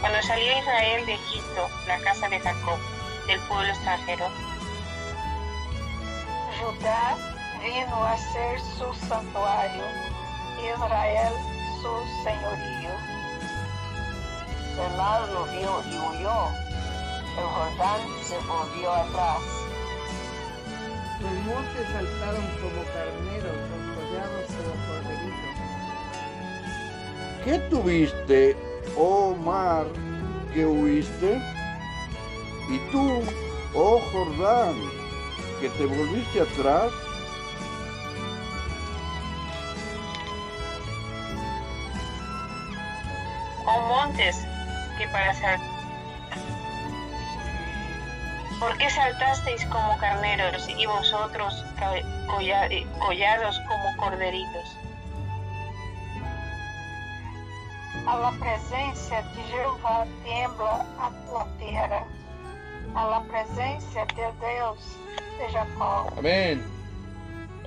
[0.00, 2.78] Cuando salió Israel de Egipto, la casa de Jacob,
[3.26, 4.26] del pueblo extranjero,
[6.64, 7.16] Judá
[7.60, 9.84] vino a ser su santuario,
[10.64, 11.32] Israel
[11.82, 11.92] su
[12.24, 12.90] señorío.
[14.80, 16.48] El mar lo vio y huyó.
[17.36, 19.42] El Jordán se volvió atrás.
[21.20, 25.54] Los montes saltaron como carneros, los collados como corderitos.
[27.44, 28.56] ¿Qué tuviste,
[28.96, 29.86] oh mar,
[30.54, 31.42] que huiste?
[32.70, 33.22] Y tú,
[33.74, 35.03] oh Jordán,
[35.64, 36.92] que te volviste atrás.
[43.66, 44.36] o montes
[44.98, 45.60] que para sal...
[48.60, 51.64] ¿Por qué saltasteis como carneros y vosotros
[52.28, 54.76] colla- eh, collados como corderitos?
[58.06, 62.04] A la presencia de Jehová tiembla a la tierra.
[62.94, 64.78] A la presencia del Dios
[65.38, 66.12] de Jacob.
[66.18, 66.62] Amén.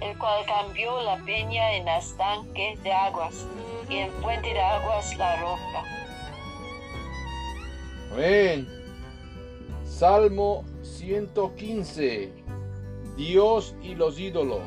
[0.02, 3.46] el cual cambió la peña en estanque de aguas
[3.90, 5.84] y en fuente de aguas la roca.
[8.14, 8.68] Amén.
[9.86, 12.32] Salmo 115.
[13.16, 14.62] Dios y los ídolos.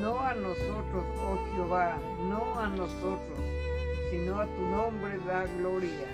[0.00, 3.38] No a nosotros, oh Jehová, no a nosotros,
[4.10, 6.06] sino a tu nombre da gloria,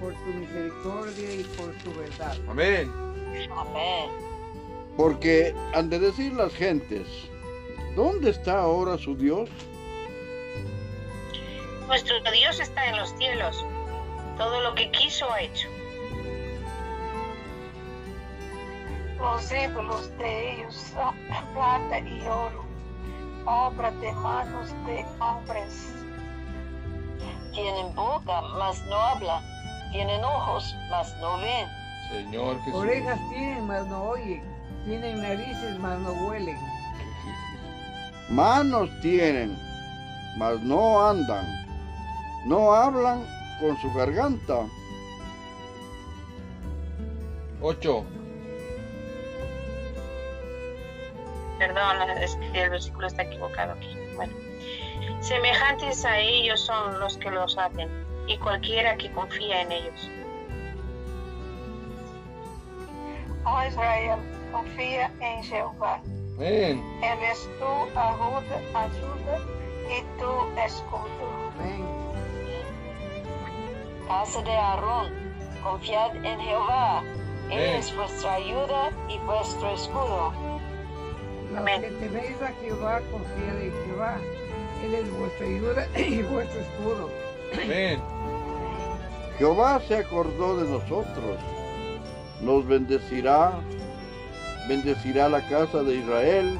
[0.00, 2.36] por tu misericordia y por tu verdad.
[2.48, 2.92] Amén.
[3.56, 4.10] Amén.
[4.96, 7.06] Porque han de decir las gentes,
[7.94, 9.50] ¿dónde está ahora su Dios?
[11.86, 13.64] Nuestro Dios está en los cielos.
[14.38, 15.68] Todo lo que quiso ha hecho.
[19.18, 21.14] Los ídolos de ellos son
[21.54, 22.64] plata y oro,
[23.46, 25.92] obra de manos de hombres.
[27.52, 29.55] Tienen boca, mas no hablan.
[29.92, 31.68] Tienen ojos, mas no ven.
[32.10, 32.74] Señor Jesús.
[32.74, 34.42] Orejas tienen, mas no oyen,
[34.84, 36.58] tienen narices, mas no huelen.
[38.28, 39.56] Manos tienen,
[40.36, 41.46] mas no andan.
[42.46, 43.24] No hablan
[43.60, 44.66] con su garganta.
[47.60, 48.04] 8.
[51.58, 53.96] Perdón, es que el versículo está equivocado aquí.
[54.14, 54.32] Bueno.
[55.20, 57.88] Semejantes a ellos son los que los hacen,
[58.26, 60.10] y cualquiera que confía en ellos.
[63.44, 64.18] Ó Israel,
[64.52, 66.00] confía en Jehová.
[66.36, 66.82] Amén.
[67.02, 69.38] Él es tu ayuda, ayuda
[69.88, 71.52] y tu escudo.
[71.54, 71.86] Amén.
[74.08, 75.12] Casa de Aarón,
[75.62, 77.02] confiad en Jehová.
[77.50, 77.76] Él Amén.
[77.76, 80.32] es vuestra ayuda y vuestro escudo.
[81.50, 81.80] Los Amén.
[81.82, 84.18] que teméis a Jehová, confiad en Jehová.
[84.84, 87.10] Él es vuestra ayuda y vuestro escudo.
[87.62, 88.15] Amén.
[89.38, 91.38] Jehová se acordó de nosotros.
[92.40, 93.52] Nos bendecirá.
[94.68, 96.58] Bendecirá la casa de Israel.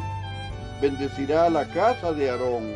[0.80, 2.72] Bendecirá la casa de Aarón.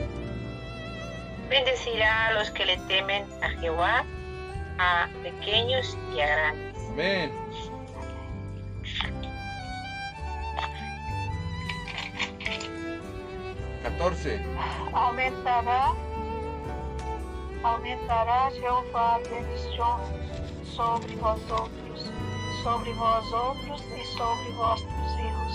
[1.50, 4.04] Bendecirá a los que le temen a Jehová,
[4.78, 6.76] a pequeños y a grandes.
[6.92, 7.32] Amén.
[13.82, 14.40] Catorce.
[14.92, 15.92] Aumentará,
[17.62, 20.00] aumentará Jehová a bendición
[20.74, 22.10] sobre vosotros,
[22.62, 25.52] sobre vosotros y sobre vuestros hijos.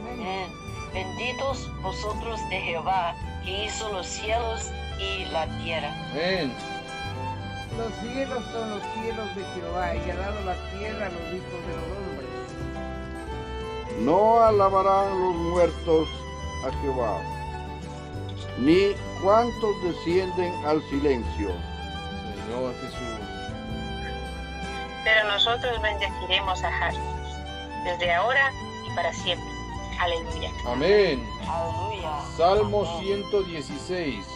[0.00, 0.20] Amén.
[0.20, 0.50] Amén.
[0.92, 3.14] Benditos vosotros de Jehová,
[3.44, 5.92] que hizo los cielos y la tierra.
[6.12, 6.52] Amén.
[7.76, 11.60] Los cielos son los cielos de Jehová y ha dado la tierra a los hijos
[11.66, 12.30] de los hombres.
[14.00, 16.08] No alabarán los muertos
[16.66, 17.20] a Jehová,
[18.58, 21.50] ni cuantos descienden al silencio.
[22.46, 23.16] Señor Jesús.
[25.04, 27.26] pero nosotros bendeciremos a Jesús
[27.84, 28.52] desde ahora
[28.84, 29.48] y para siempre.
[30.00, 30.50] Aleluya.
[30.66, 31.24] Amén.
[31.48, 32.10] Aleluya.
[32.36, 34.26] Salmo 116.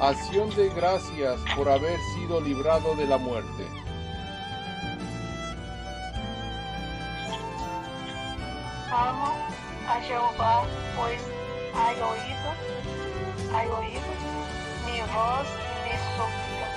[0.00, 3.66] Acción de gracias por haber sido librado de la muerte.
[8.92, 9.32] Amo
[9.88, 10.64] a Jehová,
[10.96, 11.22] pues
[11.78, 12.48] ha oído,
[13.52, 14.08] ha oído
[14.86, 16.76] mi voz y mis súplicas.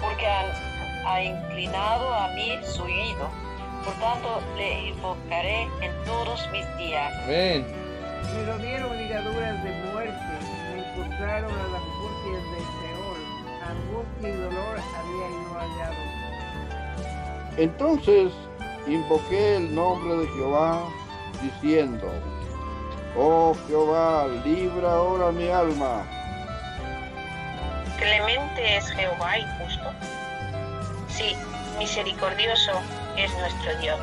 [0.00, 3.28] Porque ha, ha inclinado a mí su oído.
[3.84, 7.12] Por tanto, le invocaré en todos mis días.
[7.24, 7.66] Amén.
[8.34, 10.18] Me rodearon ligaduras de muerte,
[10.72, 13.22] me encontraron a las angustias del Seol.
[13.68, 16.02] Angustia y dolor había yo hallado.
[17.56, 18.32] Entonces
[18.86, 20.88] invoqué el nombre de Jehová,
[21.42, 22.08] diciendo,
[23.16, 26.04] Oh Jehová, libra ahora mi alma.
[27.96, 29.92] Clemente es Jehová y justo.
[31.08, 31.36] Sí,
[31.78, 32.72] misericordioso
[33.16, 34.00] es nuestro Dios.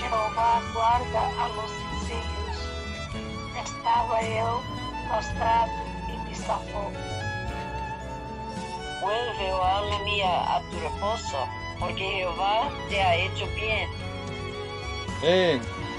[0.00, 2.56] Jehová guarda a los sencillos.
[3.62, 4.62] Estaba eu
[5.08, 5.70] prostrado
[6.08, 6.90] y me salvó.
[9.02, 11.46] Vuelve, oh alma mía, a tu reposo,
[11.78, 13.90] porque Jehová te ha hecho bien.
[15.22, 15.91] Amén.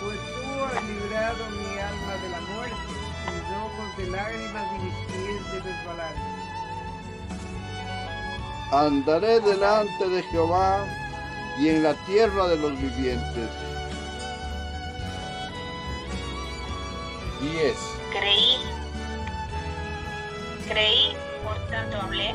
[0.00, 2.76] Pues tú has librado mi alma de la muerte,
[3.32, 6.14] mis ojos de lágrimas y mis pies de resbalar.
[8.72, 10.84] Andaré delante de Jehová
[11.58, 13.50] y en la tierra de los vivientes.
[17.40, 17.76] 10.
[18.12, 18.58] Creí,
[20.68, 22.34] creí, por tanto hablé,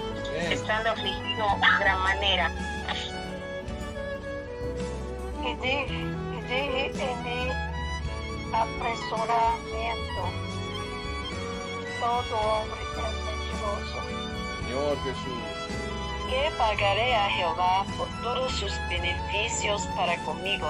[0.49, 2.51] estando afligido en gran manera.
[6.52, 7.49] Dije en mi
[8.52, 10.22] apresuramiento.
[12.02, 13.99] Todo hombre es mentiroso.
[14.60, 15.43] Señor Jesús.
[16.30, 20.68] ¿Qué pagaré a Jehová por todos sus beneficios para conmigo?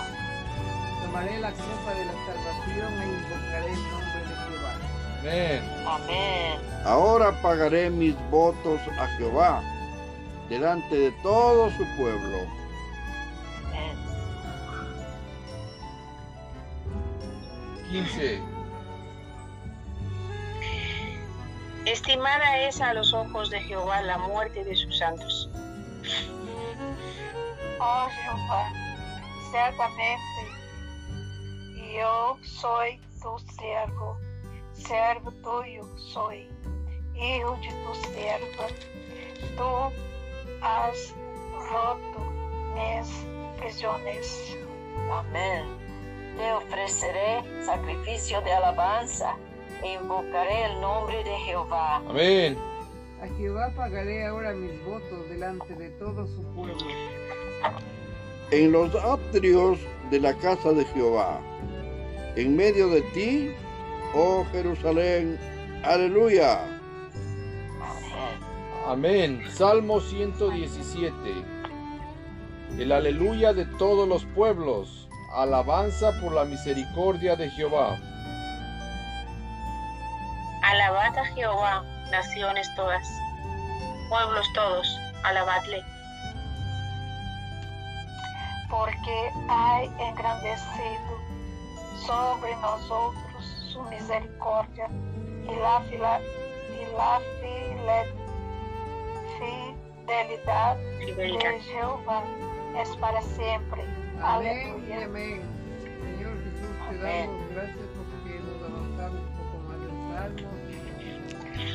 [1.02, 4.74] Tomaré la copa de la salvación e invocaré el nombre de Jehová.
[5.20, 5.60] Amén.
[5.88, 6.60] Amén.
[6.86, 9.64] Ahora pagaré mis votos a Jehová
[10.48, 12.61] delante de todo su pueblo.
[17.92, 18.42] 15.
[21.86, 25.50] Estimada es a los ojos de Jehová la muerte de sus santos.
[27.82, 28.72] Oh Jehová,
[29.52, 30.24] ciertamente
[31.94, 34.18] yo soy tu siervo,
[34.72, 36.48] siervo tuyo soy,
[37.14, 38.68] hijo de tu sierva.
[39.58, 39.94] Tú
[40.62, 41.14] has
[41.70, 42.20] roto
[42.74, 43.28] mis
[43.60, 44.56] prisiones.
[45.12, 45.81] Amén.
[46.38, 49.36] Te ofreceré sacrificio de alabanza
[49.84, 51.98] e invocaré el nombre de Jehová.
[52.08, 52.58] Amén.
[53.22, 56.88] A Jehová pagaré ahora mis votos delante de todo su pueblo.
[58.52, 59.80] En los atrios
[60.10, 61.40] de la casa de Jehová,
[62.36, 63.52] en medio de ti,
[64.16, 65.40] oh Jerusalén,
[65.84, 66.60] aleluya.
[68.88, 69.42] Amén.
[69.54, 71.14] Salmo 117.
[72.78, 75.08] El aleluya de todos los pueblos.
[75.36, 77.98] Alabanza por la misericordia de Jehová.
[80.64, 83.08] Alabad a Jehová, naciones todas,
[84.10, 85.84] pueblos todos, alabadle.
[88.70, 91.20] porque ha engrandecido
[92.08, 94.88] sobre nosotros su misericordia
[95.44, 96.22] y la, fila-
[96.72, 98.16] y la file-
[99.38, 101.52] fidelidad Fidelidad.
[101.52, 102.24] de Jehová
[102.82, 103.84] es para siempre.
[104.24, 105.42] Amén y amén.
[105.82, 110.50] Señor Jesús, te damos gracias porque nos avanzamos un poco más del Salmo.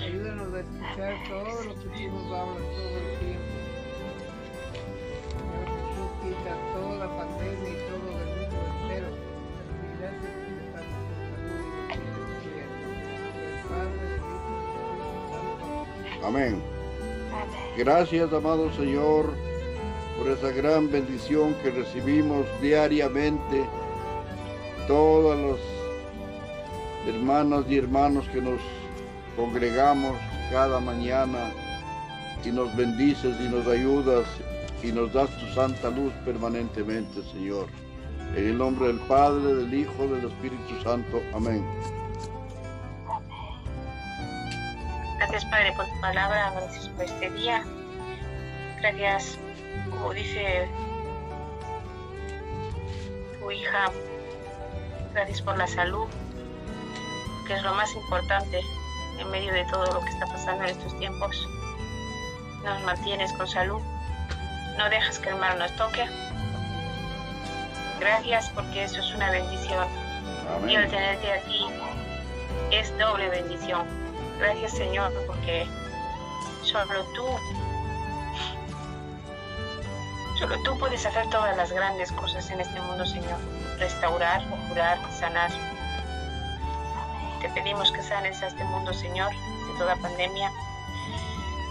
[0.04, 3.54] Ayúdanos a escuchar todo lo que tú nos hablas todo el tiempo.
[5.34, 9.10] Señor Jesús, quita toda pandemia y todo del mundo entero.
[9.82, 12.50] Y gracias porque estamos con salud y
[13.68, 14.06] Padre.
[16.24, 16.62] Amén.
[17.76, 19.36] Gracias, amado Señor,
[20.16, 23.64] por esa gran bendición que recibimos diariamente.
[24.86, 28.60] Todas las hermanas y hermanos que nos
[29.36, 30.16] congregamos
[30.50, 31.50] cada mañana
[32.44, 34.26] y nos bendices y nos ayudas
[34.82, 37.66] y nos das tu santa luz permanentemente, Señor.
[38.36, 41.22] En el nombre del Padre, del Hijo, del Espíritu Santo.
[41.34, 41.64] Amén.
[45.18, 47.64] Gracias Padre por tu palabra, gracias por este día.
[48.80, 49.38] Gracias,
[49.90, 50.68] como dice
[53.38, 53.90] tu hija,
[55.12, 56.06] gracias por la salud,
[57.46, 58.60] que es lo más importante
[59.18, 61.48] en medio de todo lo que está pasando en estos tiempos.
[62.64, 63.80] nos mantienes con salud,
[64.76, 66.04] no dejas que el mal nos toque.
[68.00, 69.86] Gracias porque eso es una bendición.
[70.66, 70.90] Y el Amén.
[70.90, 71.66] tenerte aquí
[72.70, 73.86] es doble bendición.
[74.38, 75.66] Gracias Señor porque
[76.62, 77.26] solo tú,
[80.38, 83.38] solo tú puedes hacer todas las grandes cosas en este mundo Señor.
[83.78, 85.50] Restaurar, curar, sanar.
[87.40, 90.50] Te pedimos que sanes a este mundo Señor de toda pandemia.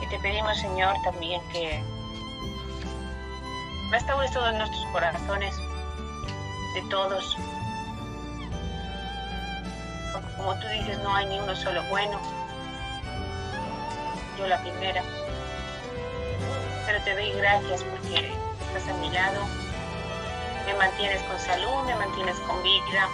[0.01, 1.83] Y te pedimos Señor también que
[3.91, 5.55] restaures todos nuestros corazones,
[6.73, 7.37] de todos,
[10.11, 12.19] porque como tú dices, no hay ni uno solo bueno.
[14.37, 15.01] Yo la primera.
[16.85, 18.44] Pero te doy gracias porque
[18.75, 19.39] a mi lado.
[20.65, 23.07] Me mantienes con salud, me mantienes con vida.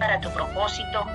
[0.00, 1.06] Para tu propósito.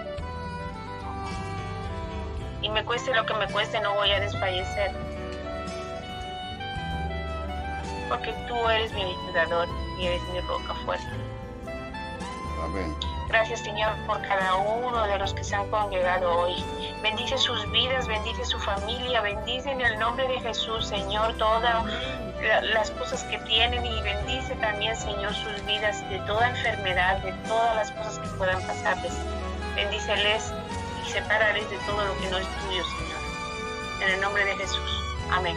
[2.61, 4.91] Y me cueste lo que me cueste, no voy a desfallecer.
[8.07, 9.67] Porque tú eres mi ayudador
[9.99, 11.11] y eres mi roca fuerte.
[12.63, 12.95] Amén.
[13.31, 16.65] Gracias Señor por cada uno de los que se han congregado hoy.
[17.01, 21.85] Bendice sus vidas, bendice su familia, bendice en el nombre de Jesús, Señor, todas
[22.41, 27.31] la- las cosas que tienen y bendice también, Señor, sus vidas de toda enfermedad, de
[27.47, 29.13] todas las cosas que puedan pasarles.
[29.75, 30.53] Bendíceles
[31.07, 34.01] y sepárales de todo lo que no es tuyo, Señor.
[34.01, 35.03] En el nombre de Jesús.
[35.31, 35.55] Amén.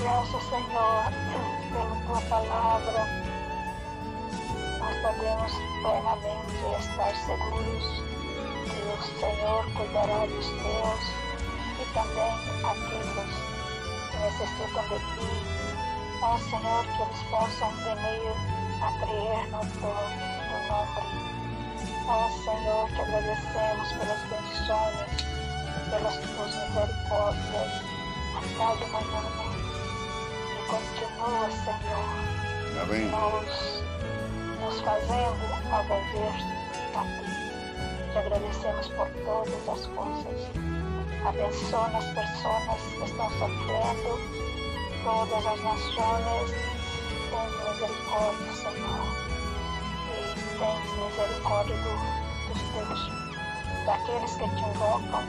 [0.00, 1.04] Gracias, Señor,
[1.72, 3.31] por tu palabra.
[4.82, 7.84] Nós podemos plenamente estar seguros
[8.64, 11.02] que o Senhor cuidará dos teus
[11.78, 13.32] e também aqueles
[14.10, 15.30] que necessitam de ti.
[16.22, 18.34] Ó Senhor, que eles possam venir
[18.82, 20.02] a crer no teu,
[20.50, 21.04] no nome.
[22.08, 25.10] Ó Senhor, te agradecemos pelas bendições,
[25.90, 27.72] pelas tuas misericórdias
[28.34, 29.22] a cada manhã.
[30.50, 32.32] E continua, Senhor,
[32.82, 33.10] Amén.
[33.10, 33.82] nos,
[34.62, 36.32] nos fazendo a volver
[36.94, 37.26] a ti.
[38.12, 40.40] Te agradecemos por todas as coisas.
[41.26, 44.12] Abençoa as pessoas que estão sofrendo,
[45.04, 46.50] todas as nações.
[47.30, 49.06] Tem misericórdia, Senhor.
[50.08, 50.20] E
[50.58, 51.92] tem misericórdia do,
[52.48, 53.00] dos teus,
[53.86, 55.24] daqueles que te invocam.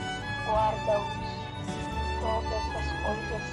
[0.46, 1.24] Guarda-os
[2.20, 3.44] todas as coisas,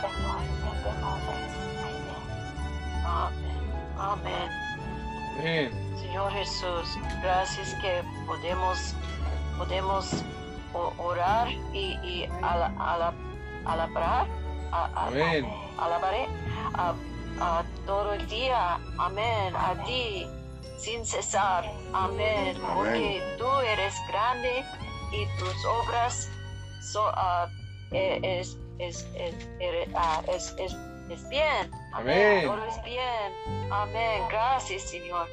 [0.00, 1.52] Senhor, em teu nome.
[3.04, 3.52] Amém.
[3.98, 4.71] Amén.
[5.38, 5.70] Amén.
[5.98, 8.94] Señor Jesús, gracias que podemos,
[9.58, 10.24] podemos
[10.98, 13.14] orar y, y ala- ala-
[13.64, 14.26] alabrar,
[14.72, 15.46] a- a- Amén.
[15.78, 16.26] alabaré
[16.74, 16.94] a,
[17.40, 18.78] a todo el día.
[18.98, 19.54] Amén.
[19.56, 20.26] A ti,
[20.78, 21.64] sin cesar.
[21.92, 22.56] Amén.
[22.74, 24.64] Porque tú eres grande
[25.12, 26.28] y tus obras
[26.92, 27.46] son, ah,
[27.90, 30.74] eh, es, es, es, ere- ah, es, es,
[31.14, 31.70] es bien.
[31.92, 32.46] Amén.
[32.46, 33.70] Todo es bien.
[33.70, 34.22] Amén.
[34.30, 35.26] Gracias, Señor.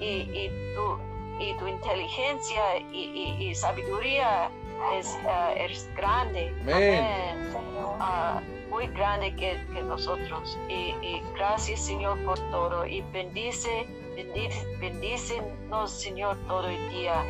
[0.00, 0.98] Y, y, tu,
[1.42, 3.04] y tu inteligencia y,
[3.38, 4.50] y- y sabiduría
[4.94, 6.54] es, ah, es grande.
[6.62, 7.52] Amén.
[8.00, 10.58] Ah, muy grande que, que nosotros.
[10.68, 12.84] Y, y gracias, Señor, por todo.
[12.86, 17.22] Y bendice, bendice, bendícenos, Señor, todo el día.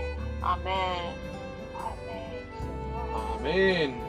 [0.42, 1.14] Amén.
[3.42, 4.05] Senhor.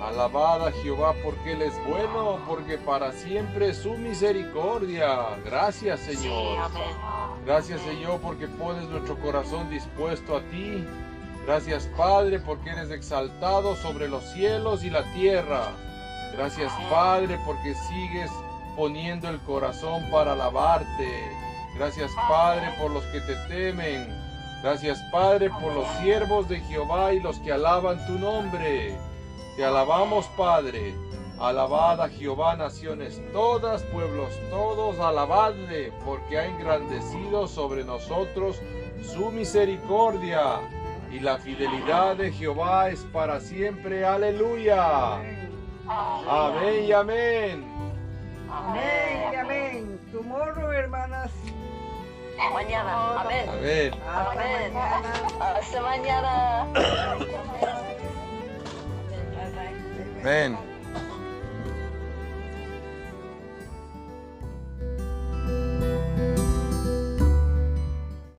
[0.00, 0.14] Amén.
[0.14, 5.36] Alabada Jehová porque Él es bueno, porque para siempre es su misericordia.
[5.44, 6.58] Gracias Señor.
[7.44, 10.84] Gracias Señor porque pones nuestro corazón dispuesto a ti.
[11.46, 15.72] Gracias Padre porque eres exaltado sobre los cielos y la tierra.
[16.32, 18.30] Gracias Padre porque sigues
[18.76, 21.30] poniendo el corazón para alabarte.
[21.74, 24.08] Gracias Padre por los que te temen.
[24.62, 28.96] Gracias Padre por los siervos de Jehová y los que alaban tu nombre.
[29.58, 30.94] Te alabamos Padre.
[31.40, 38.62] Alabad a Jehová naciones todas, pueblos todos, alabadle, porque ha engrandecido sobre nosotros
[39.02, 40.60] su misericordia.
[41.10, 44.04] Y la fidelidad de Jehová es para siempre.
[44.06, 45.14] Aleluya.
[45.88, 47.64] Amén y amén.
[48.48, 50.00] Amén y amén.
[50.12, 51.32] Tomorrow, hermanas.
[52.54, 53.22] Mañana.
[53.22, 53.48] Amén.
[53.48, 53.92] Amén.
[54.06, 54.72] Hasta Amén.
[54.72, 55.12] mañana.
[55.40, 56.66] Hasta mañana.
[60.20, 60.77] Amén.